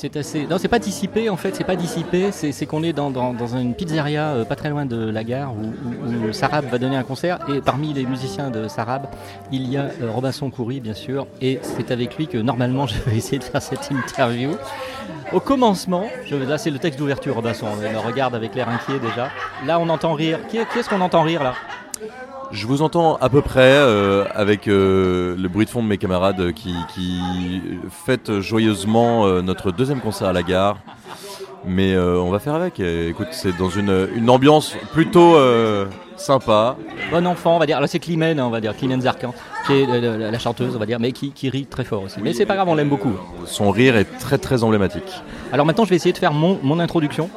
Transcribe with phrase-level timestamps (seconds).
[0.00, 0.46] C'est assez.
[0.46, 3.10] Non, c'est pas dissipé en fait, c'est pas dissipé, c'est qu'on est dans,
[3.56, 7.02] une pizzeria euh, pas très loin de la gare où, où- Sarab va donner un
[7.02, 9.08] concert et parmi les musiciens de Sarab,
[9.50, 12.94] il y a euh, Robinson Coury bien sûr et c'est avec lui que normalement je
[13.10, 14.52] vais essayer de faire cette interview.
[15.32, 19.30] Au commencement, là c'est le texte d'ouverture Robinson, il me regarde avec l'air inquiet déjà.
[19.66, 20.38] Là on entend rire.
[20.48, 21.54] Qui, qui est-ce qu'on entend rire là?
[22.50, 25.98] Je vous entends à peu près euh, avec euh, le bruit de fond de mes
[25.98, 27.20] camarades qui, qui
[28.06, 30.78] fêtent joyeusement euh, notre deuxième concert à la gare.
[31.66, 32.78] Mais on va faire avec.
[32.78, 35.36] Et écoute, c'est dans une, une ambiance plutôt
[36.16, 36.76] sympa.
[37.10, 37.80] Bon enfant, on va dire.
[37.80, 38.74] Là, c'est Climène, hein, on va dire.
[38.76, 39.34] Climène Zarkan,
[39.66, 42.20] qui est la, la chanteuse, on va dire, mais qui, qui rit très fort aussi.
[42.22, 43.12] Mais c'est pas grave, on l'aime beaucoup.
[43.44, 45.12] Son rire est très très emblématique.
[45.52, 47.28] Alors maintenant, je vais essayer de faire mon, mon introduction,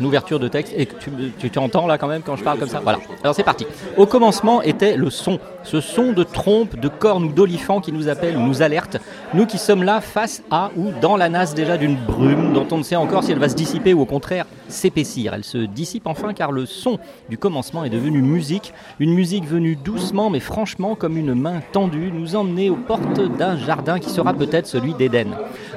[0.00, 0.72] une ouverture de texte.
[0.76, 2.98] Et tu, tu, tu entends là quand même quand je parle comme ça Voilà.
[3.22, 3.66] Alors c'est parti.
[3.96, 5.38] Au commencement était le son.
[5.62, 8.98] Ce son de trompe, de corne ou d'olifant qui nous appelle ou nous alerte.
[9.32, 12.78] Nous qui sommes là face à ou dans la nasse déjà d'une brume dont on
[12.78, 15.32] ne sait encore si elle va se dissiper ou au contraire s'épaissir.
[15.34, 16.98] Elle se dissipe enfin car le son
[17.30, 18.74] du commencement est devenu musique.
[18.98, 23.56] Une musique venue doucement mais franchement comme une main tendue nous emmener aux portes d'un
[23.56, 25.28] jardin qui sera peut-être celui d'Éden.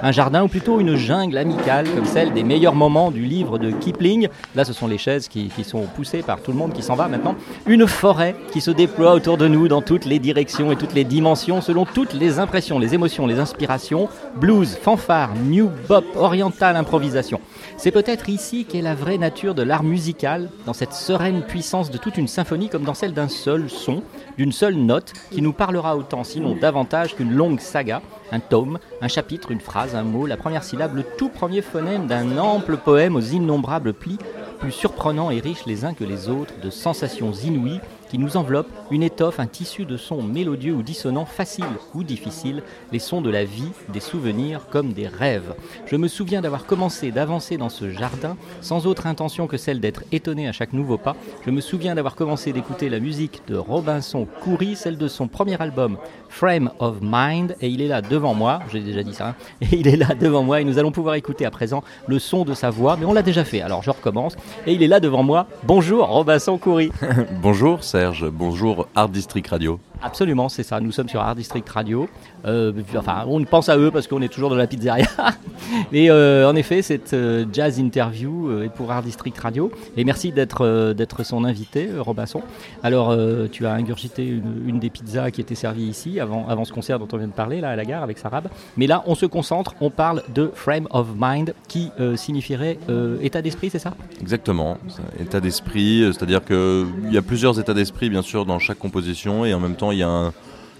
[0.01, 3.71] Un jardin ou plutôt une jungle amicale comme celle des meilleurs moments du livre de
[3.71, 4.27] Kipling.
[4.55, 7.07] Là ce sont les chaises qui, sont poussées par tout le monde qui s'en va
[7.07, 7.35] maintenant.
[7.65, 11.03] Une forêt qui se déploie autour de nous dans toutes les directions et toutes les
[11.03, 14.09] dimensions selon toutes les impressions, les émotions, les inspirations.
[14.35, 17.39] Blues, fanfare, new bop, oriental, improvisation.
[17.79, 21.99] C'est peut-être ici qu'est la vraie nature de l'art musical, dans cette sereine puissance de
[21.99, 24.01] toute une symphonie comme dans celle d'un seul son,
[24.35, 28.01] d'une seule note, qui nous parlera autant, sinon davantage qu'une longue saga,
[28.31, 32.07] un tome, un chapitre, une phrase, un mot, la première syllabe, le tout premier phonème
[32.07, 34.17] d'un ample poème aux innombrables plis,
[34.59, 37.79] plus surprenants et riches les uns que les autres, de sensations inouïes
[38.09, 42.63] qui nous enveloppent, une étoffe, un tissu de sons mélodieux ou dissonants, faciles ou difficiles,
[42.91, 45.55] les sons de la vie, des souvenirs comme des rêves.
[45.85, 50.03] Je me souviens d'avoir commencé d'avancer dans ce jardin sans autre intention que celle d'être
[50.11, 51.15] étonné à chaque nouveau pas.
[51.45, 55.61] Je me souviens d'avoir commencé d'écouter la musique de Robinson Coury, celle de son premier
[55.61, 55.97] album
[56.29, 59.75] Frame of Mind, et il est là devant moi, j'ai déjà dit ça, hein, et
[59.75, 62.53] il est là devant moi, et nous allons pouvoir écouter à présent le son de
[62.53, 65.23] sa voix, mais on l'a déjà fait, alors je recommence, et il est là devant
[65.23, 65.47] moi.
[65.63, 66.91] Bonjour Robinson Coury.
[67.41, 69.79] Bonjour Serge, bonjour Art District Radio.
[70.01, 70.79] Absolument, c'est ça.
[70.79, 72.07] Nous sommes sur Art District Radio.
[72.45, 75.07] Euh, enfin, on pense à eux parce qu'on est toujours dans la pizzeria.
[75.91, 79.71] Mais euh, en effet, cette euh, jazz interview est pour Art District Radio.
[79.95, 82.41] Et merci d'être d'être son invité, Robinson.
[82.83, 83.15] Alors,
[83.51, 87.07] tu as ingurgité une, une des pizzas qui était servie ici avant, ce concert dont
[87.11, 88.47] on vient de parler, là, à la gare, avec Sarab.
[88.75, 93.17] Mais là, on se concentre, on parle de Frame of Mind, qui euh, signifierait euh,
[93.21, 93.93] état d'esprit, c'est ça?
[94.21, 94.77] Exactement,
[95.19, 99.45] état d'esprit, euh, c'est-à-dire qu'il y a plusieurs états d'esprit bien sûr dans chaque composition
[99.45, 100.33] et en même temps il y a un,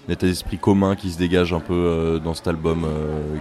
[0.10, 2.88] état d'esprit commun qui se dégage un peu dans cet album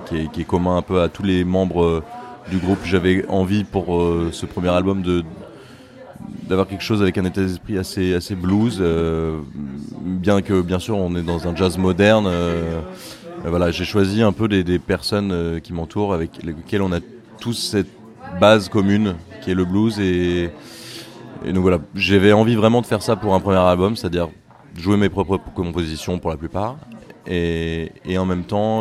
[0.06, 2.02] qui, est, qui est commun un peu à tous les membres
[2.50, 2.80] du groupe.
[2.82, 3.86] J'avais envie pour
[4.32, 5.22] ce premier album de
[6.48, 9.38] d'avoir quelque chose avec un état d'esprit assez, assez blues, euh,
[10.00, 12.26] bien que bien sûr on est dans un jazz moderne.
[12.26, 12.80] euh,
[13.44, 17.00] voilà, j'ai choisi un peu des, personnes euh, qui m'entourent avec lesquelles on a
[17.40, 17.90] tous cette
[18.40, 20.50] base commune qui est le blues et,
[21.44, 24.28] donc voilà, j'avais envie vraiment de faire ça pour un premier album, c'est-à-dire
[24.76, 26.76] jouer mes propres compositions pour la plupart
[27.26, 28.80] et, et en même temps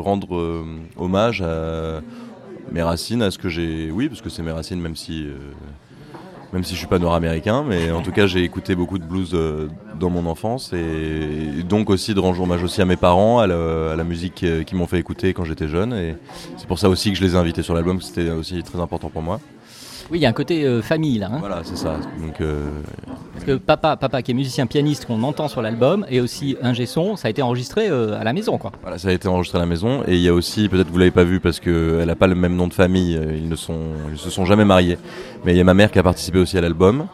[0.00, 0.64] rendre
[0.96, 2.00] hommage à
[2.72, 5.26] mes racines, à ce que j'ai, oui parce que c'est mes racines même si
[6.52, 9.30] même si je suis pas nord-américain, mais en tout cas j'ai écouté beaucoup de blues
[9.34, 13.46] euh, dans mon enfance et, donc aussi de rendre hommage aussi à mes parents, à
[13.46, 16.16] la, à la musique euh, qu'ils m'ont fait écouter quand j'étais jeune et
[16.56, 19.10] c'est pour ça aussi que je les ai invités sur l'album, c'était aussi très important
[19.10, 19.40] pour moi.
[20.10, 21.30] Oui, il y a un côté euh, famille là.
[21.32, 21.38] hein.
[21.40, 21.96] Voilà, c'est ça.
[22.20, 22.68] Donc euh,
[23.32, 26.74] Parce que papa, papa qui est musicien pianiste qu'on entend sur l'album et aussi un
[26.86, 28.70] son, ça a été enregistré euh, à la maison quoi.
[28.82, 30.92] voilà, ça a été enregistré à la maison et il y a aussi, peut-être que
[30.92, 33.56] vous l'avez pas vu parce qu'elle n'a pas le même nom de famille, ils ne
[33.56, 33.80] sont,
[34.12, 34.98] ils se sont jamais mariés,
[35.44, 37.06] mais il y a ma mère qui a participé aussi à l'album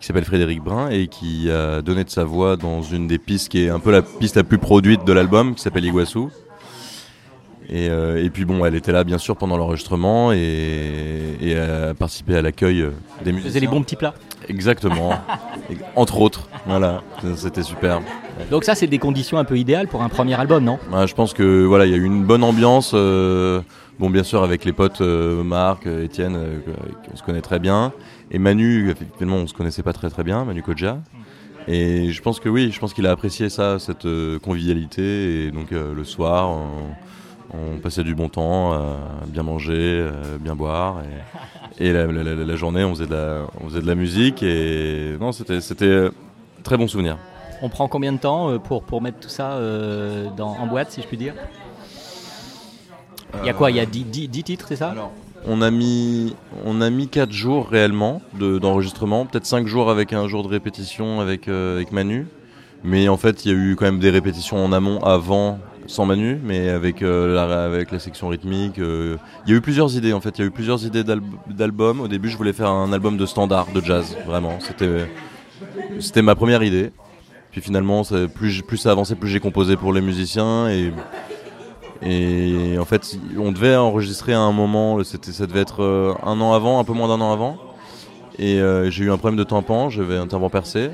[0.00, 3.48] qui s'appelle Frédéric Brun et qui a donné de sa voix dans une des pistes
[3.48, 6.30] qui est un peu la piste la plus produite de l'album qui s'appelle Iguassou.
[7.70, 11.92] Et, euh, et puis bon, elle était là bien sûr pendant l'enregistrement et, et a
[11.92, 12.90] participé à l'accueil euh,
[13.24, 13.50] des musiciens.
[13.50, 14.14] faisais les bons petits plats.
[14.48, 15.12] Exactement.
[15.96, 17.02] Entre autres, voilà,
[17.36, 18.00] c'était super.
[18.50, 20.78] Donc ça, c'est des conditions un peu idéales pour un premier album, non?
[20.92, 22.92] Ouais, je pense que voilà, il y a eu une bonne ambiance.
[22.94, 23.60] euh,
[23.98, 26.60] bon, bien sûr avec les potes euh, Marc, Étienne, euh,
[27.10, 27.92] qu'on se connaît très bien,
[28.30, 30.98] et Manu, effectivement, on se connaissait pas très très bien, Manu Kodja.
[31.66, 35.46] Et je pense que oui, je pense qu'il a apprécié ça, cette euh, convivialité.
[35.46, 36.94] Et donc le soir, on,
[37.52, 38.96] on passait du bon temps, à
[39.26, 41.02] bien manger, euh, bien boire.
[41.78, 43.94] Et, et la, la- la- la journée, on faisait de la, on faisait de la
[43.94, 44.42] musique.
[44.42, 46.10] Et non, c'était c'était euh,
[46.62, 47.16] très bon souvenir.
[47.62, 50.92] On prend combien de temps euh, pour, pour mettre tout ça euh, dans, en boîte,
[50.92, 51.34] si je puis dire?
[53.42, 53.70] Il y a quoi?
[53.70, 54.94] Il y a 10, titres, c'est ça?
[55.46, 56.34] On a mis,
[56.64, 60.48] on a mis 4 jours réellement de- d'enregistrement, peut-être 5 jours avec un jour de
[60.48, 62.26] répétition avec, euh, avec Manu.
[62.84, 65.58] Mais en fait, il y a eu quand même des répétitions en amont avant,
[65.88, 68.78] sans Manu, mais avec, euh, la, avec la section rythmique.
[68.78, 71.02] euh, il y a eu plusieurs idées en fait, il y a eu plusieurs idées
[71.02, 72.00] d'alb- d'albums.
[72.00, 74.58] Au début, je voulais faire un album de standard, de jazz, vraiment.
[75.98, 76.92] C'était ma première idée.
[77.50, 78.02] Puis finalement,
[78.34, 80.68] plus, plus ça avançait, plus j'ai composé pour les musiciens.
[80.68, 80.92] Et,
[82.02, 86.52] et en fait, on devait enregistrer à un moment, ça devait être euh, un an
[86.52, 87.56] avant, un peu moins d'un an avant.
[88.38, 88.60] Et
[88.90, 90.90] j'ai eu un problème de tympan, j'avais un tympan percé.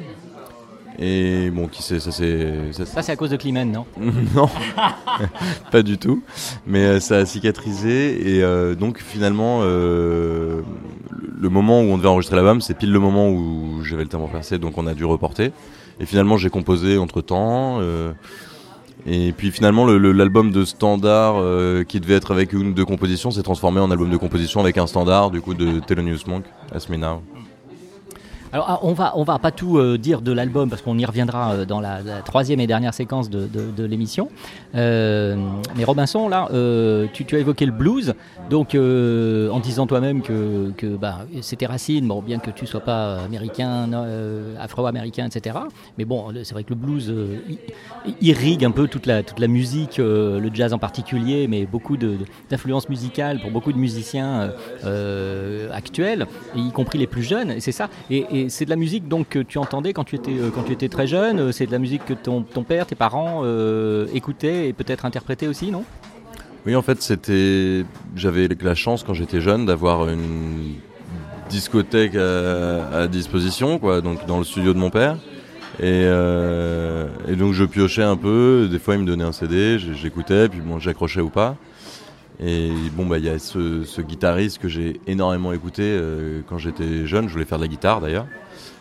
[0.99, 2.73] Et bon, qui sait, ça c'est.
[2.73, 3.85] ça, Ça, c'est à cause de Climène, non
[4.37, 4.49] non,
[5.73, 6.23] pas du tout.
[6.67, 10.61] Mais euh, ça a cicatrisé et euh, donc finalement, euh,
[11.41, 14.29] le moment où on devait enregistrer l'album, c'est pile le moment où j'avais le tympan
[14.29, 15.51] percé, donc on a dû reporter.
[16.01, 17.81] Et finalement, j'ai composé entre temps.
[19.07, 21.37] et puis finalement, le- le- l'album de standard
[21.87, 24.79] qui devait être avec une ou deux compositions s'est transformé en album de composition avec
[24.79, 26.45] un standard du coup de Thelonious Monk,
[26.75, 27.23] Ask Me Now.
[28.55, 31.05] Alors, ah, on va, on va pas tout euh, dire de l'album parce qu'on y
[31.05, 34.29] reviendra euh, dans la, troisième et dernière séquence de, de- l'émission.
[34.77, 35.35] Euh,
[35.77, 36.49] mais Robinson, là,
[37.13, 38.15] tu, as évoqué le blues,
[38.51, 43.25] donc en disant toi-même que, que bah, c'était racine, bon, bien que tu sois pas
[43.25, 43.91] américain,
[44.61, 45.59] afro-américain, etc.
[45.99, 47.13] Mais bon, c'est vrai que le blues
[48.21, 52.89] irrigue un peu toute la, toute la musique, le jazz en particulier, mais beaucoup d'influences
[52.89, 54.53] musicales pour beaucoup de musiciens
[55.73, 57.57] actuels, y compris les plus jeunes.
[57.59, 57.91] C'est ça.
[58.49, 60.89] C'est de la musique donc que tu entendais quand tu étais euh, quand tu étais
[60.89, 61.39] très jeune.
[61.39, 65.05] euh, C'est de la musique que ton, ton père, tes parents euh, écoutaient et peut-être
[65.05, 65.85] interprétaient aussi, non?
[66.67, 67.85] Oui, en fait, c'était.
[68.17, 70.75] J'avais la chance quand j'étais jeune d'avoir une
[71.51, 75.19] discothèque à, disposition, quoi, donc dans le studio de mon père.
[75.79, 78.67] Et, et donc je piochais un peu.
[78.71, 81.57] Des fois, il me donnait un CD, j'écoutais, puis bon, j'accrochais ou pas.
[82.41, 87.07] Et bon, bah, il y a ce, guitariste que j'ai énormément écouté euh, quand j'étais
[87.07, 87.29] jeune.
[87.29, 88.27] Je voulais faire de la guitare d'ailleurs.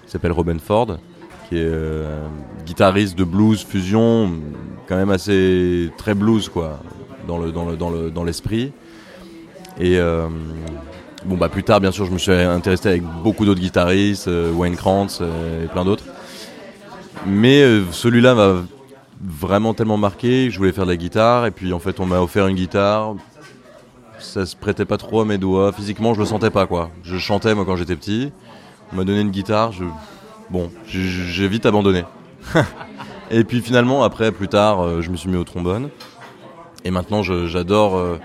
[0.05, 0.97] Il s'appelle Robin Ford,
[1.50, 2.25] qui est euh,
[2.65, 4.31] guitariste de blues fusion,
[4.88, 6.79] quand même assez très blues quoi,
[7.27, 8.73] dans le dans le dans le dans l'esprit.
[9.79, 10.27] Et euh,
[11.25, 14.75] bon bah plus tard, bien sûr, je me suis intéressé avec beaucoup d'autres guitaristes, Wayne
[14.75, 16.06] Krantz et plein d'autres.
[17.25, 18.56] Mais celui-là m'a
[19.25, 22.19] vraiment tellement marqué je voulais faire de la guitare et puis en fait on m'a
[22.19, 23.15] offert une guitare
[24.23, 25.71] ça se prêtait pas trop à mes doigts.
[25.71, 26.89] Physiquement je le sentais pas quoi.
[27.03, 28.31] Je chantais moi quand j'étais petit.
[28.91, 29.85] On m'a donné une guitare je
[30.49, 32.03] bon j'ai- vite abandonné.
[33.31, 35.89] Et puis finalement après plus tard euh, je me suis mis au trombone
[36.83, 38.19] et maintenant j'adore euh,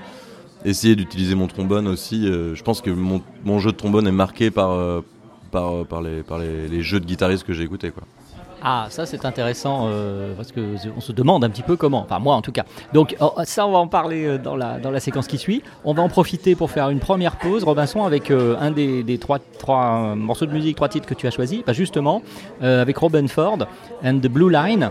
[0.64, 2.26] essayer d'utiliser mon trombone aussi.
[2.26, 4.76] Euh, je pense que mon, mon jeu de trombone est marqué par
[5.50, 8.02] par, par, les, par les, les jeux de guitaristes que j'ai écoutés quoi.
[8.62, 10.60] Ah, ça c'est intéressant euh, parce que
[10.96, 12.00] on se demande un petit peu comment.
[12.03, 12.65] Enfin moi en tout cas.
[12.93, 15.62] Donc oh, ça on va en parler euh, dans la séquence qui suit.
[15.84, 20.15] On va en profiter pour faire une première pause, Robinson, avec euh, un des, trois
[20.15, 21.62] morceaux de musique, trois titres que tu as choisis.
[21.67, 22.22] Bah, justement
[22.60, 23.58] avec Robin Ford
[24.05, 24.91] and the Blue Line.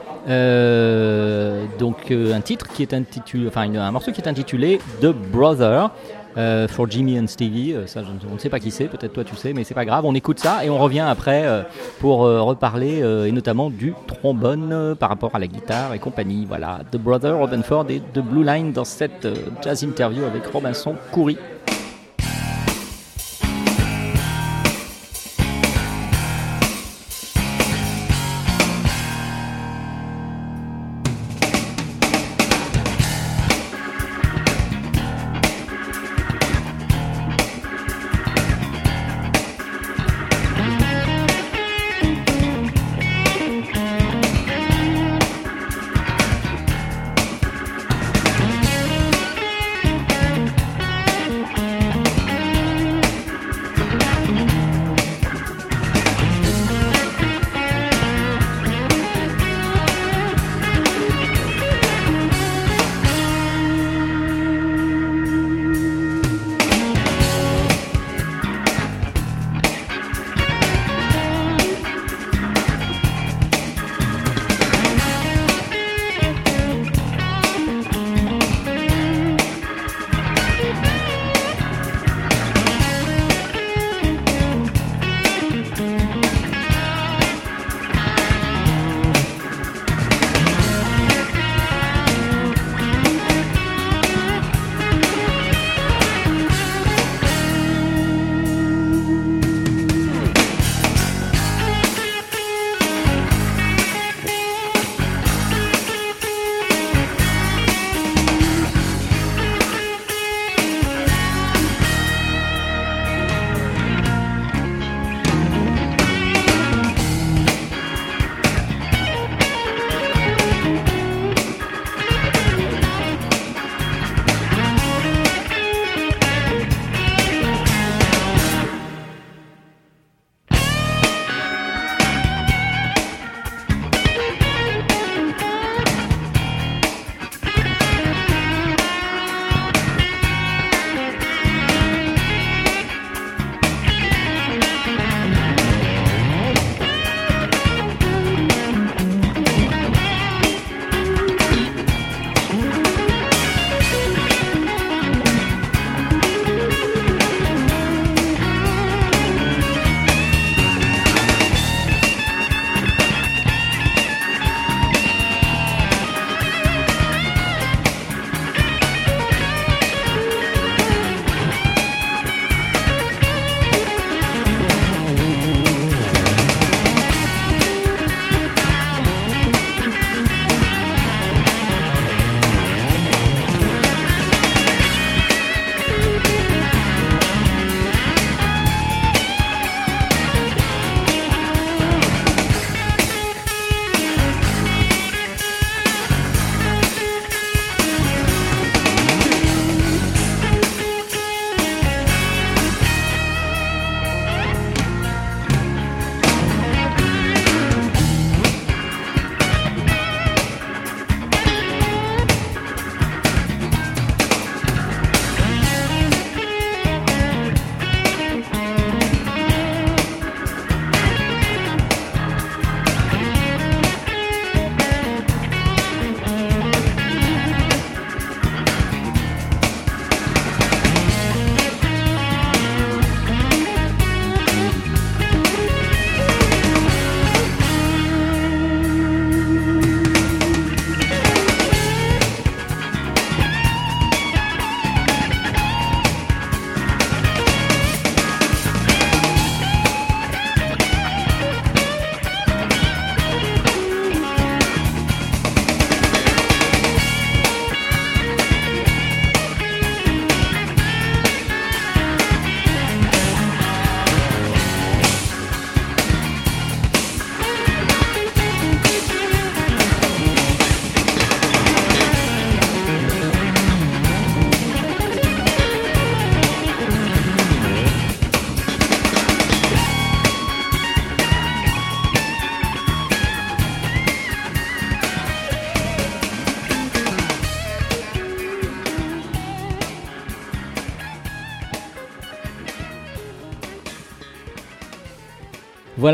[1.79, 5.91] Donc un titre qui est intitulé, enfin un morceau qui est intitulé The Brother.
[6.37, 9.23] Euh, for Jimmy and Stevie, Euh, ça on ne sait pas qui c'est, peut-être toi
[9.23, 11.63] tu sais, mais c'est pas grave, on écoute ça et on revient après euh,
[11.99, 16.45] pour reparler et notamment du trombone par rapport à la guitare et compagnie.
[16.47, 19.27] Voilà, The Brother, Robin Ford et The Blue Line dans cette
[19.61, 21.37] jazz interview avec Robinson Coury.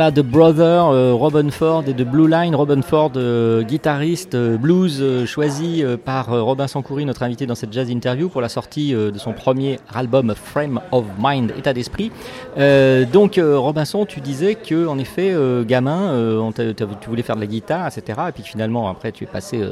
[0.04, 2.56] Voilà, The Brother, euh, Robin Ford et The Blue Line.
[2.56, 7.72] Robin Ford, euh, guitariste euh, blues choisi par euh, Robin Sancoury, notre invité dans cette
[7.72, 12.12] jazz interview pour la sortie de son premier album Frame of Mind, état d'esprit.
[12.58, 15.34] Donc Robinson, tu disais que en effet,
[15.66, 18.20] gamin, tu voulais faire de la guitare, etc.
[18.28, 19.64] Et puis finalement, après, tu es passé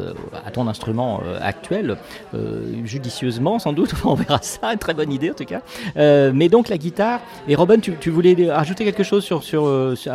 [0.46, 1.98] à ton instrument actuel,
[2.86, 3.94] judicieusement sans doute.
[4.06, 5.62] on verra ça, très bonne idée en tout cas.
[6.32, 7.20] Mais donc la guitare.
[7.48, 9.44] Et Robin, tu, voulais rajouter quelque chose sur-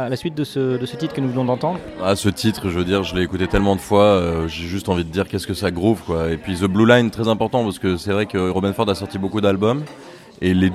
[0.06, 2.68] à la suite de ce, de ce titre que nous venons d'entendre Ah, ce titre,
[2.70, 5.26] je veux dire, je l'ai écouté tellement de fois, euh, j'ai juste envie de dire
[5.26, 6.30] qu'est-ce que ça groove, quoi.
[6.30, 8.94] Et puis The Blue Line, très important, parce que c'est vrai que Robin Ford a
[8.94, 9.82] sorti beaucoup d'albums,
[10.40, 10.70] et les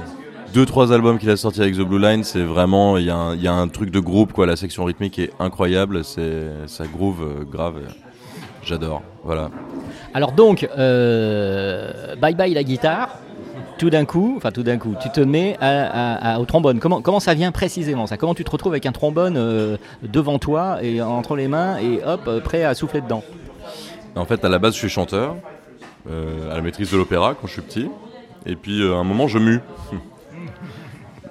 [0.54, 3.16] deux, trois albums qu'il a sortis avec The Blue Line, c'est vraiment, il y, a
[3.16, 4.46] un- il y a un truc de groupe, quoi.
[4.46, 7.76] La section rythmique est incroyable, c'est, ça groove euh, grave.
[8.66, 9.50] J'adore, voilà.
[10.14, 13.18] Alors donc, euh, bye bye la guitare.
[13.82, 15.58] Tout d'un coup, enfin tout d'un coup, tu te mets
[16.38, 16.80] au trombone.
[16.80, 18.16] Comment, comment ça vient précisément ça?
[18.16, 22.00] Comment tu te retrouves avec un trombone euh, devant toi et entre les mains et
[22.06, 23.24] hop, euh, prêt à souffler dedans?
[24.16, 25.36] En fait, à la base, je suis chanteur,
[26.08, 27.90] euh, à la maîtrise de l'opéra quand je suis petit.
[28.46, 29.62] Et puis, à un moment, je mue.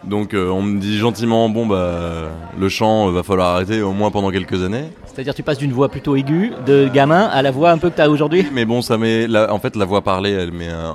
[0.04, 3.92] Donc, euh, on me dit gentiment, bon, bah, le chant, euh, va falloir arrêter au
[3.92, 4.85] moins pendant quelques années.
[5.04, 7.97] C'est-à-dire tu passes d'une voix plutôt aiguë de gamin à la voix un peu que
[7.97, 10.69] tu as aujourd'hui Mais bon, ça met, la- en fait, la voix parlée, elle met
[10.69, 10.95] un,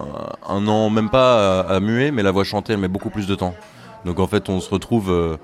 [0.49, 3.27] un an, même pas à, à muer, mais la voix chantée, elle met beaucoup plus
[3.27, 3.53] de temps.
[4.05, 5.37] Donc, en fait, on se retrouve, euh,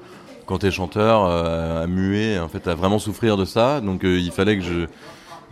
[0.47, 3.79] quand t'es chanteur, euh, à muer, en fait, à vraiment souffrir de ça.
[3.79, 4.85] Donc, il fallait que je,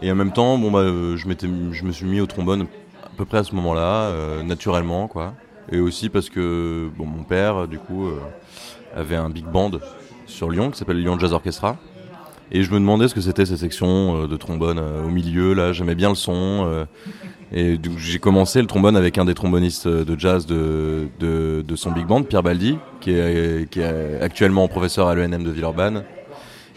[0.01, 2.63] et en même temps, bon, bah, je je me suis mis au trombone
[3.03, 4.11] à peu près à ce moment-là,
[4.43, 5.33] naturellement, quoi.
[5.71, 8.19] Et aussi parce que, bon, mon père, du coup, euh,
[8.95, 9.71] avait un big band
[10.25, 11.77] sur Lyon qui s'appelle Lyon Jazz Orchestra.
[12.51, 15.53] Et je me demandais ce que c'était cette section euh, de trombone euh, au milieu,
[15.53, 16.65] là, j'aimais bien le son.
[16.65, 16.85] euh,
[17.51, 21.91] et j'ai commencé le trombone avec un des trombonistes de jazz de, de, de son
[21.91, 26.03] big band, Pierre Baldi, qui est, qui est actuellement professeur à l'ENM de Villeurbanne.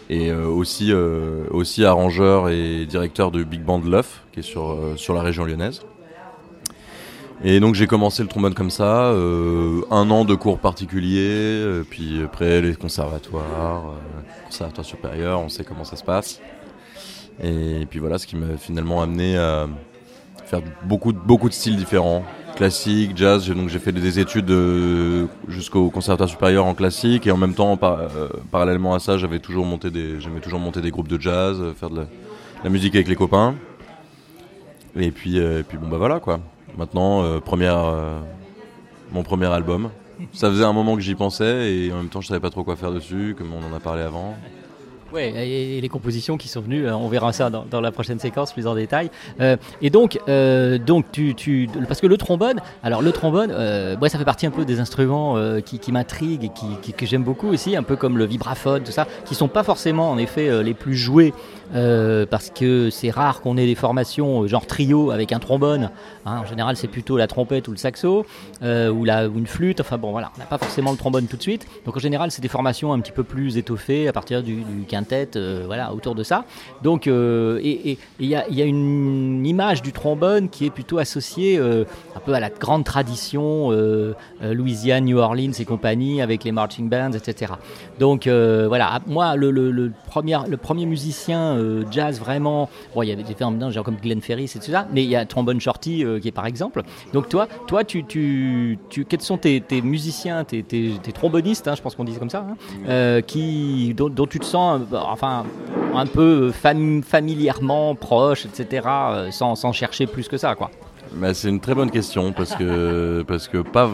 [0.09, 0.91] Et aussi,
[1.51, 5.81] aussi arrangeur et directeur de Big Band Love, qui est sur, sur la région lyonnaise.
[7.45, 11.83] Et donc j'ai commencé le trombone comme ça, euh, un an de cours particuliers, euh,
[11.87, 16.39] puis après les conservatoires, euh, conservatoire supérieur, on sait comment ça se passe.
[17.43, 19.67] Et puis voilà, ce qui m'a finalement amené à
[20.45, 22.23] faire beaucoup, de- styles différents,
[22.55, 23.49] classique, jazz.
[23.49, 27.75] Donc j'ai fait des études euh, jusqu'au conservatoire supérieur en classique et en même temps,
[27.75, 28.07] par-
[28.51, 31.89] parallèlement à ça, j'avais toujours monté des, j'aimais toujours monter des groupes de jazz, faire
[31.89, 32.05] de
[32.63, 33.55] la, musique avec les copains.
[34.95, 36.39] Et puis, et puis bon bah voilà quoi.
[36.77, 38.19] Maintenant, euh, première, euh,
[39.11, 39.89] mon premier album.
[40.31, 42.63] Ça faisait un moment que j'y pensais et en même temps je savais pas trop
[42.63, 44.35] quoi faire dessus, comme on en a parlé avant.
[45.13, 48.17] Ouais, et les compositions qui sont venues, euh, on verra ça dans, dans la prochaine
[48.17, 49.11] séquence plus en détail.
[49.41, 53.95] Euh, et donc, euh, donc tu, tu, parce que le trombone, alors le trombone, euh,
[53.97, 57.05] moi ça fait partie un peu des instruments qui, qui m'intriguent et qui, qui- que
[57.05, 60.17] j'aime beaucoup aussi, un peu comme le vibraphone, tout ça, qui sont pas forcément en
[60.17, 61.31] effet les plus joués
[61.75, 65.89] euh, parce que c'est rare qu'on ait des formations euh, genre trio avec un trombone.
[66.25, 66.39] hein.
[66.43, 68.25] en général, c'est plutôt la trompette ou le saxo
[68.63, 69.79] euh, ou, la, ou une flûte.
[69.81, 71.65] Enfin bon, voilà, on n'a pas forcément le trombone tout de suite.
[71.85, 74.85] Donc en général, c'est des formations un petit peu plus étoffées à partir du, du
[75.03, 76.45] quintet, euh, voilà, autour de ça.
[76.81, 80.97] Donc euh, et il y, a, y a une image du trombone qui est plutôt
[80.97, 81.85] associée euh,
[82.15, 83.71] un peu à la grande tradition
[84.41, 87.53] Louisiane, New Orleans et compagnie avec les marching bands, etc.
[87.99, 91.57] Donc voilà, Ah, moi le, premier, le premier musicien
[91.91, 94.87] jazz vraiment, bon il y avait des dedans, genre comme Glenn Ferris et tout ça,
[94.93, 96.83] mais il y a Trombone Shorty qui est par exemple.
[97.13, 101.81] Donc toi, toi tu, tu, quels sont tes, musiciens, tes, tes, tes trombonistes, hein, je
[101.81, 102.45] pense qu'on dit comme ça,
[102.87, 105.45] hein, qui, dont, tu te sens enfin
[105.95, 110.71] un peu fam- familièrement proche, etc., euh, sans, chercher plus que ça quoi.
[111.13, 113.89] Bah, c'est une très bonne question parce que parce que pas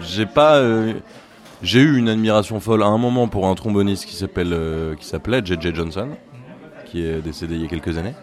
[0.00, 0.94] j'ai pas euh,
[1.62, 5.06] j'ai eu une admiration folle à un moment pour un tromboniste qui s'appelle euh, qui
[5.06, 6.08] s'appelait JJ Johnson
[6.86, 8.14] qui est décédé il y a quelques années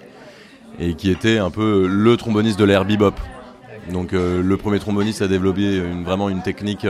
[0.79, 3.13] et qui était un peu le tromboniste de l'ère bebop.
[3.91, 6.87] Donc le premier tromboniste a développé vraiment une technique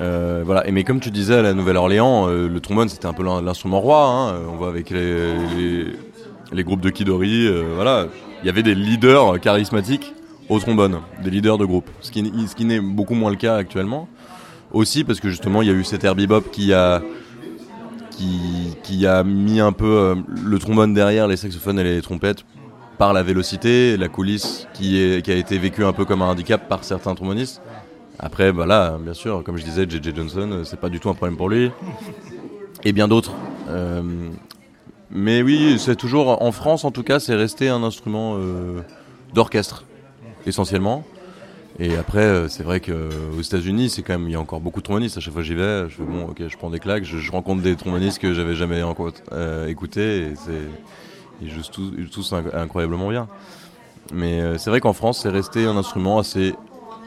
[0.00, 0.66] euh, voilà.
[0.66, 3.42] Et mais comme tu disais à la Nouvelle-Orléans, euh, le trombone c'était un peu l'in-
[3.42, 4.06] l'instrument roi.
[4.06, 4.34] hein.
[4.52, 5.86] On voit avec les, les,
[6.52, 8.06] les groupes de Kidori, euh, voilà,
[8.42, 10.14] il y avait des leaders charismatiques
[10.48, 11.90] au trombone, des leaders de groupe.
[12.00, 14.08] Ce qui, ce qui n'est beaucoup moins le cas actuellement.
[14.70, 17.00] Aussi parce que justement il y a eu cet air bebop qui a
[18.10, 22.44] qui, qui a mis un peu euh, le trombone derrière les saxophones et les trompettes
[22.98, 26.26] par la vélocité, la coulisse qui, est, qui a été vécue un peu comme un
[26.26, 27.62] handicap par certains trombonistes.
[28.18, 31.14] Après, bah bien sûr, comme je disais, JJ Johnson, euh, c'est pas du tout un
[31.14, 31.70] problème pour lui.
[32.84, 33.32] Et bien d'autres.
[33.68, 34.30] Euh,
[35.10, 38.82] mais oui, c'est toujours, en France en tout cas, c'est resté un instrument euh,
[39.32, 39.86] d'orchestre,
[40.46, 41.04] essentiellement.
[41.78, 44.84] Et après, c'est vrai qu'aux États-Unis, c'est quand même, il y a encore beaucoup de
[44.84, 45.18] trombonistes.
[45.18, 47.30] À chaque fois que j'y vais, je fais bon, ok, je prends des claques, je,
[47.32, 48.82] rencontre des trombonistes que j'avais jamais
[49.32, 50.34] euh, écoutés, et
[51.40, 53.28] ils jouent tous, tous inc- incroyablement bien.
[54.12, 56.56] Mais c'est vrai qu'en France, c'est resté un instrument assez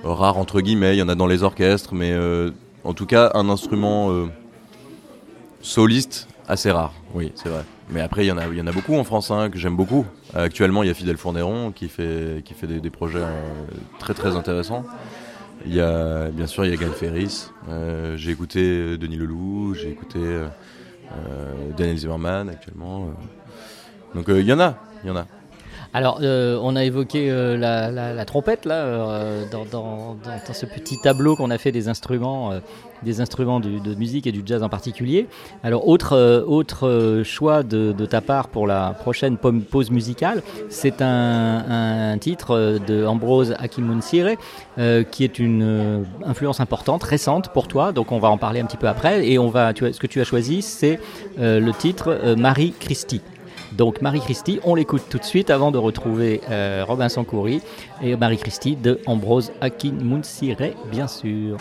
[0.04, 0.96] rare entre guillemets.
[0.96, 2.52] Il y en a dans les orchestres, mais euh,
[2.84, 4.28] en tout cas, un instrument euh,
[5.62, 6.94] soliste assez rare.
[7.14, 7.64] Oui, c'est vrai.
[7.90, 9.76] Mais après, il y en a, y en a beaucoup en France hein, que j'aime
[9.76, 10.06] beaucoup.
[10.34, 13.66] Actuellement, il y a Fidel Fourneron qui fait, qui fait des, projets euh,
[14.00, 14.86] très très intéressants.
[15.66, 17.50] Il y a, bien sûr, il y a Gaël Ferris.
[18.16, 20.20] J'ai écouté Denis Leloup, j'ai écouté
[21.78, 23.12] Daniel Zimmerman actuellement.
[24.16, 25.28] Donc il y en a, il y en a.
[25.94, 30.16] Alors, euh, on a évoqué euh, la, la- la trompette là, euh, dans,
[30.54, 32.60] ce petit tableau qu'on a fait des instruments, euh,
[33.04, 35.28] des instruments de musique et du jazz en particulier.
[35.64, 42.18] Alors, autre, euh, autre choix de, ta part pour la prochaine pause musicale, c'est un,
[42.20, 44.38] titre de Ambrose Akimunsire,
[45.12, 47.92] qui est une influence importante, récente pour toi.
[47.92, 49.28] Donc, on va en parler un petit peu après.
[49.28, 51.00] Et on va, tu ce que tu as choisi, c'est
[51.38, 53.22] le titre Marie Christie.
[53.72, 57.62] Donc Marie-Christie, on l'écoute tout de suite avant de retrouver euh, Robinson Coury
[58.02, 61.58] et Marie-Christie de Ambrose Akinmunsire, bien sûr.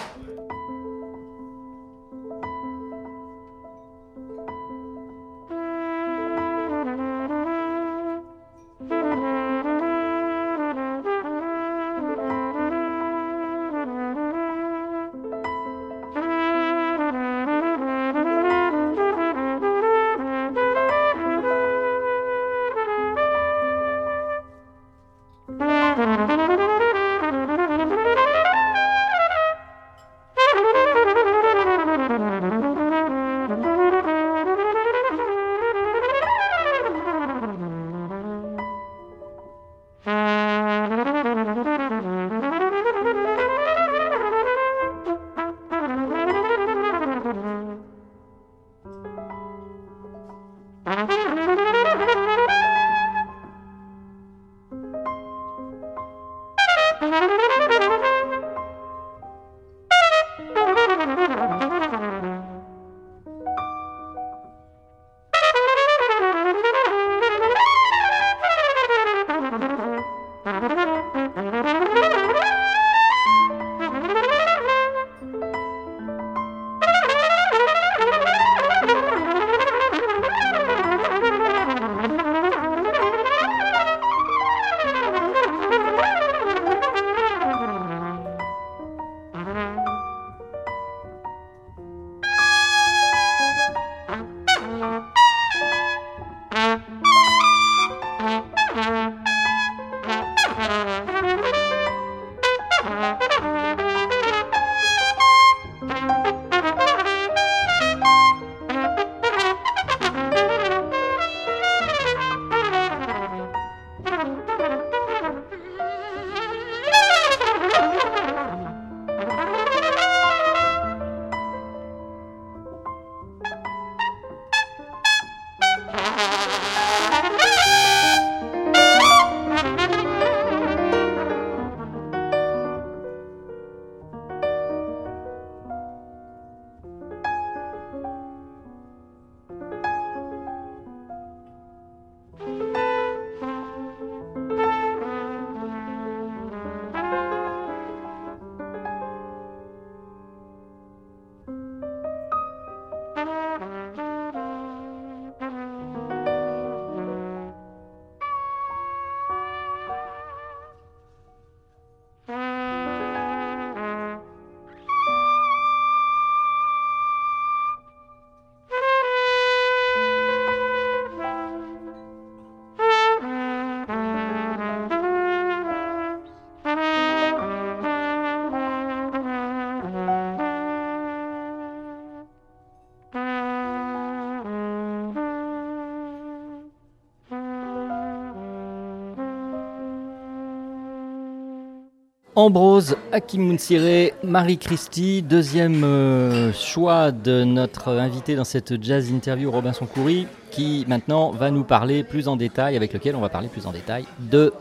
[192.40, 200.26] Ambrose Akimunsire, Marie-Christie, deuxième euh, choix de notre invité dans cette jazz interview, Robinson Coury,
[200.50, 203.72] qui maintenant va nous parler plus en détail, avec lequel on va parler plus en
[203.72, 204.55] détail de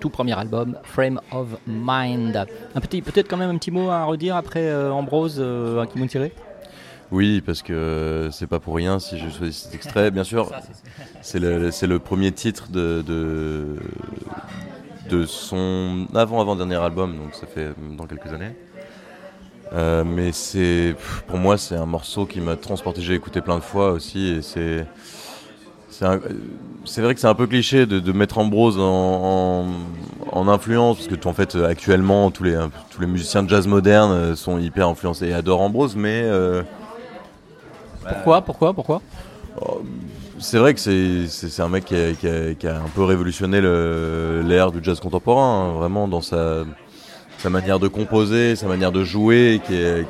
[0.00, 2.46] tout premier album, Frame of Mind.
[2.74, 6.30] Un petit, peut-être quand même un petit mot à redire après euh, Ambrose euh, Akimunsire
[7.12, 10.10] Oui, parce que c'est pas pour rien si j'ai choisi cet extrait.
[10.10, 10.50] Bien sûr,
[11.20, 13.76] c'est le, premier titre de, de,
[15.08, 18.54] de son avant-avant-dernier album, donc ça fait dans quelques années.
[19.72, 20.94] Euh, mais c'est
[21.26, 24.42] pour moi c'est un morceau qui m'a transporté, j'ai écouté plein de fois aussi et
[24.42, 24.86] c'est
[26.84, 29.66] c'est vrai que c'est un peu cliché de, de mettre Ambrose en, en,
[30.30, 32.56] en influence parce que en fait actuellement tous les
[32.90, 36.62] tous les musiciens de jazz moderne euh, sont hyper influencés et adorent Ambrose mais euh,
[38.08, 39.02] Pourquoi Pourquoi Pourquoi?
[40.38, 41.96] C'est vrai que c'est un mec qui
[42.66, 46.64] a, un peu révolutionné l'ère du jazz contemporain, hein, vraiment dans sa,
[47.48, 50.08] manière de composer, sa manière de jouer, qui, est-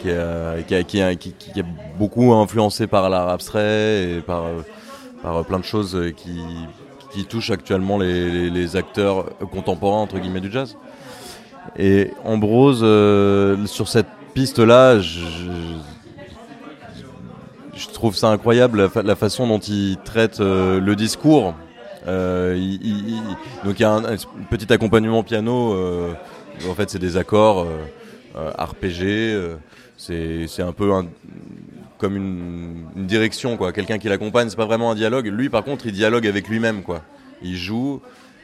[1.18, 1.62] qui, qui,
[1.98, 4.44] beaucoup influencé par l'art abstrait et par,
[5.22, 6.40] par plein de choses qui,
[7.12, 10.76] qui touchent actuellement les, les- les acteurs contemporains entre guillemets du jazz.
[11.78, 14.98] Et Ambrose, euh, sur cette piste-là,
[17.76, 21.54] je, trouve ça incroyable la, fa- la façon dont il traite euh, le discours.
[22.06, 22.54] Euh,
[23.64, 24.16] donc il y a un,
[24.50, 25.74] petit accompagnement piano.
[25.74, 26.12] euh,
[26.68, 27.66] en fait, c'est des accords
[28.56, 29.38] arpégés.
[29.96, 30.90] c'est un peu
[31.98, 33.72] comme une, direction, quoi.
[33.72, 35.26] Quelqu'un qui l'accompagne, c'est pas vraiment un dialogue.
[35.26, 37.02] Lui, par contre, il dialogue avec lui-même, quoi.
[37.42, 38.00] Il joue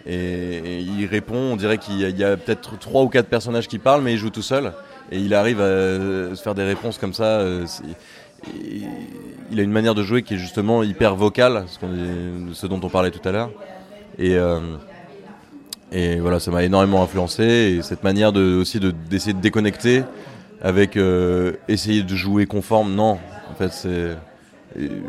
[0.07, 1.53] et, il répond.
[1.53, 4.19] On dirait qu'il y a, a peut-être trois ou quatre personnages qui parlent, mais il
[4.19, 4.73] joue tout seul.
[5.11, 7.41] Et il arrive à se faire des réponses comme ça.
[9.51, 13.11] Il a une manière de jouer qui est justement hyper vocale, ce, dont on parlait
[13.11, 13.51] tout à l'heure.
[14.19, 14.59] Et, euh,
[15.93, 17.43] et voilà, ça m'a énormément influencé.
[17.45, 20.05] Et cette manière aussi de- d'essayer de, déconnecter
[20.63, 23.19] avec euh, essayer de jouer conforme, non.
[23.51, 24.17] En fait, c'est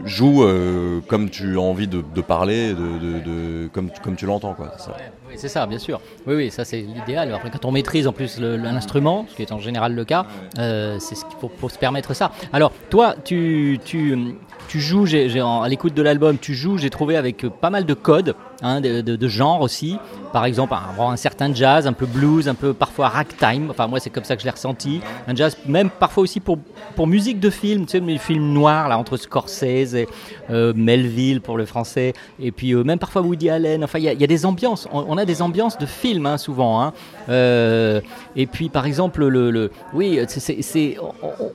[0.04, 4.74] joue euh, comme tu as envie de, parler, de, comme, comme tu l'entends, quoi.
[4.78, 4.98] ça.
[5.34, 6.00] Oui, c'est ça, bien sûr.
[6.28, 7.34] Oui, oui, ça c'est l'idéal.
[7.34, 10.28] Après, quand on maîtrise en plus l'instrument, ce qui est en général le cas,
[10.60, 12.32] euh, c'est ce qu'il faut pour se permettre ça.
[12.52, 14.36] Alors, toi, tu, tu,
[14.68, 17.72] tu joues, j'ai- en- à l'écoute de l'album, tu joues, j'ai trouvé avec euh, pas
[17.72, 19.98] mal de codes, hein, de, de, de genre aussi.
[20.32, 23.70] Par exemple, un, un certain jazz, un peu blues, un peu parfois ragtime.
[23.70, 25.00] Enfin, moi, c'est comme ça que je l'ai ressenti.
[25.28, 26.58] Un jazz, même parfois aussi pour,
[26.96, 30.08] pour musique de film, tu sais, les films noirs, là, entre Scorsese et
[30.50, 33.84] euh, Melville pour le français, et puis euh, même parfois Woody Allen.
[33.84, 34.88] Enfin, il y, a- il y a des ambiances.
[34.92, 36.82] On, on a des ambiances de films, hein, souvent.
[36.82, 36.94] hein.
[37.30, 38.02] Euh,
[38.36, 40.98] et puis, par exemple, le, oui, c'est-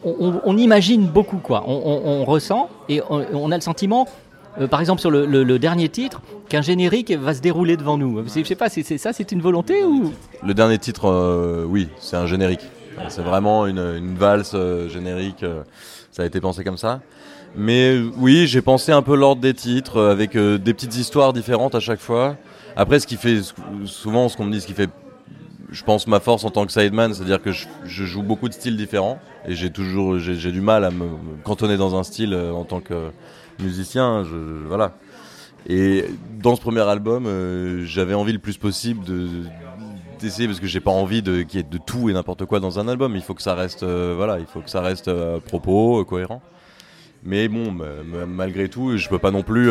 [0.05, 1.65] on, on- imagine beaucoup, quoi.
[1.67, 4.07] On, on- ressent et on, a le sentiment.
[4.61, 8.23] euh, par exemple, sur le, le- dernier titre, qu'un générique va se dérouler devant nous.
[8.35, 10.13] Je sais pas, c'est, ça, c'est une volonté ou?
[10.45, 12.63] Le dernier titre, euh, oui, c'est un générique.
[13.09, 14.57] C'est vraiment une, valse
[14.89, 15.45] générique.
[16.11, 17.01] ça a été pensé comme ça.
[17.57, 21.81] Mais oui, j'ai pensé un peu l'ordre des titres avec des petites histoires différentes à
[21.81, 22.37] chaque fois.
[22.77, 23.41] Après, ce qui fait
[23.85, 24.91] souvent, ce qu'on me dit, ce qui fait,
[25.71, 28.77] je pense, ma force en tant que sideman, c'est-à-dire que je, joue beaucoup de styles
[28.77, 31.07] différents et j'ai toujours, j'ai du mal à me
[31.45, 33.11] cantonner dans un style euh, en tant que
[33.59, 34.25] musicien.
[34.67, 34.93] Voilà.
[35.69, 36.05] Et
[36.41, 39.29] dans ce premier album, euh, j'avais envie le plus possible de
[40.21, 42.59] d'essayer parce que j'ai pas envie de qu'il y ait de tout et n'importe quoi
[42.59, 43.15] dans un album.
[43.15, 45.09] Il faut que ça reste, euh, voilà, il faut que ça reste
[45.47, 46.43] propos, cohérent.
[47.23, 49.71] Mais bon, ma- ma- malgré tout, je peux pas non plus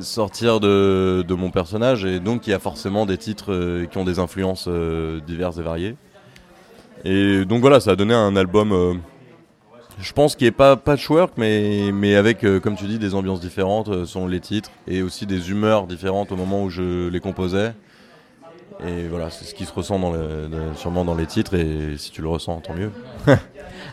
[0.00, 4.04] sortir de, mon personnage et donc il y a forcément des titres euh, qui ont
[4.04, 5.96] des influences euh, diverses et variées.
[7.04, 8.72] Et donc voilà, ça a donné un album.
[8.72, 8.94] euh,
[10.00, 13.40] je pense qu'il est pas patchwork, mais, mais avec, euh, comme tu dis, des ambiances
[13.40, 17.20] différentes euh, selon les titres et aussi des humeurs différentes au moment où je les
[17.20, 17.74] composais.
[18.86, 22.10] Et voilà, c'est ce qui se ressent dans le- sûrement dans les titres, et si
[22.12, 22.90] tu le ressens, tant mieux.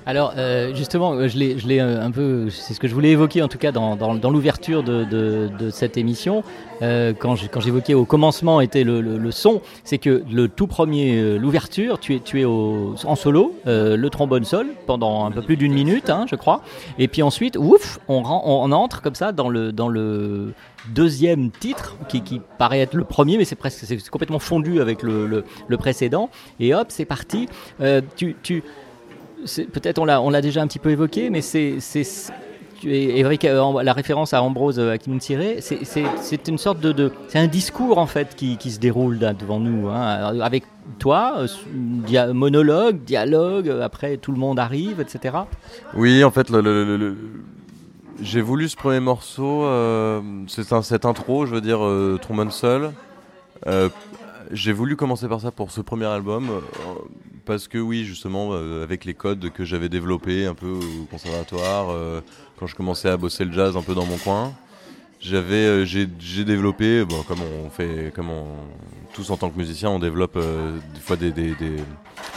[0.09, 3.41] Alors, euh, justement, euh, je l'ai, euh, un peu, c'est ce que je voulais évoquer
[3.41, 6.43] en tout cas dans, dans- dans l'ouverture de, de- de cette émission,
[6.81, 11.17] euh, quand, j'évoquais au commencement était le, le- le son, c'est que le tout premier,
[11.17, 15.31] euh, l'ouverture, tu es, tu es au- en solo, euh, le trombone sol, pendant un
[15.31, 16.61] peu plus d'une minute, hein, je crois,
[16.97, 20.53] et puis ensuite, ouf, on, on entre comme ça dans le, dans le
[20.95, 25.03] deuxième titre, qui, qui paraît être le premier, mais c'est presque c'est complètement fondu avec
[25.03, 26.29] le, le- le précédent,
[26.61, 27.49] et hop, c'est parti.
[27.81, 28.63] Euh, tu, tu,
[29.71, 32.03] peut-être on l'a, déjà un petit peu évoqué, mais c'est, c'est,
[32.85, 36.03] euh, la référence à Ambrose euh, Akinmuntiré, c'est, c'est,
[36.47, 39.87] une sorte de, de- c'est un discours en fait qui, qui se déroule devant nous,
[39.89, 40.63] hein, avec
[40.99, 45.35] toi, euh, dia- monologue, dialogue, euh, après tout le monde arrive, etc.
[45.95, 46.51] Oui, en fait,
[48.21, 49.65] j'ai voulu ce premier morceau,
[50.47, 52.91] c'est cette intro, je veux dire, euh, trombone seul.
[54.51, 56.47] J'ai voulu commencer par ça pour ce premier album,
[57.47, 61.89] parce que oui, justement, euh, avec les codes que j'avais développés un peu au conservatoire,
[61.89, 62.21] euh,
[62.59, 64.53] quand je commençais à bosser le jazz un peu dans mon coin,
[65.21, 66.05] j'avais, euh, j'ai,
[66.43, 68.45] développé, bon, comme on fait, comme on,
[69.13, 71.77] tous en tant que musicien, on développe des fois des, des, des,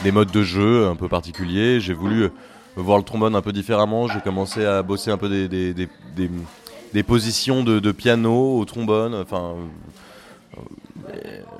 [0.01, 1.81] des modes de jeu un peu particuliers.
[1.81, 2.29] J'ai voulu
[2.77, 4.07] voir le trombone un peu différemment.
[4.07, 5.87] J'ai commencé à bosser un peu des, des,
[6.93, 9.13] des, positions de, de piano au trombone.
[9.13, 9.55] Enfin,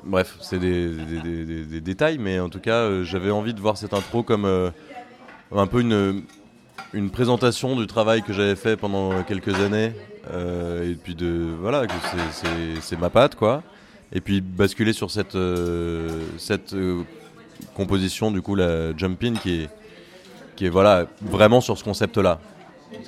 [0.04, 4.22] bref, c'est des, détails, mais en tout cas, euh, j'avais envie de voir cette intro
[4.22, 4.70] comme euh,
[5.54, 6.22] un peu une,
[6.92, 9.92] une présentation du travail que j'avais fait pendant quelques années.
[10.32, 11.48] euh, et puis de.
[11.60, 11.92] Voilà, que
[12.80, 13.62] c'est- ma patte, quoi.
[14.12, 15.36] Et puis basculer sur cette,
[16.38, 16.74] cette
[17.74, 19.70] composition, du coup, la Jump In, qui est,
[20.54, 22.38] qui est voilà, vraiment sur ce concept-là.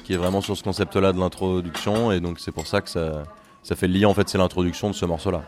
[0.05, 2.11] Qui est vraiment sur ce concept-là de l'introduction.
[2.11, 3.25] Et donc, c'est pour ça que ça,
[3.63, 5.43] ça fait le lien, en fait, c'est l'introduction de ce morceau-là,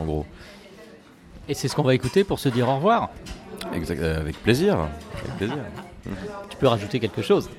[0.00, 0.26] en gros.
[1.48, 3.10] Et c'est ce qu'on va écouter pour se dire au revoir.
[3.74, 4.78] Exact, euh, avec plaisir.
[4.78, 5.56] Avec plaisir.
[6.48, 7.50] Tu peux rajouter quelque chose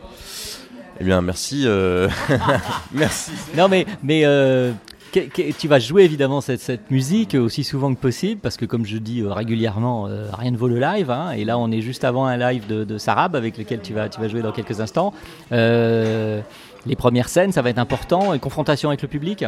[0.99, 1.63] Eh bien, merci.
[1.65, 2.09] euh,
[2.93, 3.31] merci.
[3.55, 4.71] Non, mais, mais euh,
[5.11, 8.65] que- que- tu vas jouer évidemment cette, cette musique aussi souvent que possible, parce que
[8.65, 11.11] comme je dis régulièrement, euh, rien ne vaut le live.
[11.11, 13.93] hein, et là, on est juste avant un live de, de Sarab avec lequel tu
[13.93, 15.13] vas, tu vas jouer dans quelques instants.
[15.51, 18.33] Les premières scènes, ça va être important.
[18.33, 19.45] Et confrontation avec le public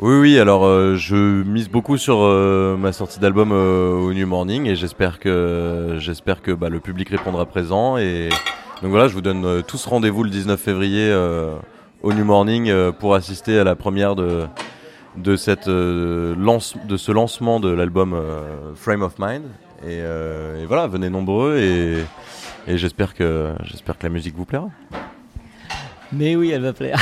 [0.00, 4.26] Oui, oui, alors euh, je mise beaucoup sur euh, ma sortie d'album euh, au New
[4.26, 7.96] Morning et j'espère que, j'espère que bah, le public répondra présent.
[7.96, 8.28] Et
[8.82, 11.14] donc voilà, je vous donne tous rendez-vous le 19 février
[12.02, 14.46] au New Morning pour assister à la première de,
[15.16, 18.20] de, cette, lance, de ce lancement de l'album
[18.74, 19.44] Frame of Mind.
[19.86, 22.04] Et, et voilà, venez nombreux et,
[22.66, 24.70] et j'espère, que, j'espère que la musique vous plaira.
[26.16, 26.98] Mais oui, elle va plaire.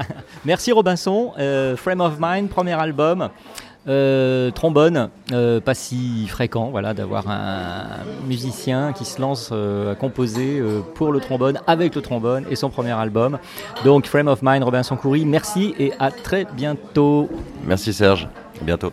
[0.44, 1.32] Merci Robinson.
[1.38, 3.28] Euh, Frame of Mind, premier album.
[3.88, 7.84] Euh, trombone, euh, pas si fréquent, voilà, d'avoir un
[8.26, 10.60] musicien qui se lance à composer
[10.96, 13.38] pour le trombone, avec le trombone et son premier album.
[13.84, 17.28] Donc Frame of Mind, Robinson Coury, merci et à très bientôt.
[17.64, 18.28] Merci Serge,
[18.60, 18.92] à bientôt.